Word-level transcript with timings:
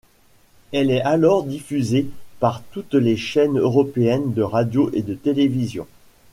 Elle 0.71 0.89
est 0.89 1.03
alors 1.03 1.43
diffusée 1.43 2.07
par 2.39 2.63
toutes 2.71 2.95
les 2.95 3.17
chaines 3.17 3.59
européennes 3.59 4.33
de 4.33 4.41
radio 4.41 4.89
et 4.95 5.03
de 5.03 5.13
télévision. 5.13 5.85